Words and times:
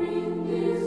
in 0.00 0.44
this 0.44 0.77